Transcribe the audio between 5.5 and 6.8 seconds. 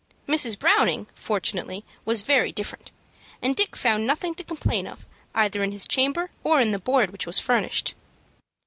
in his chamber or in the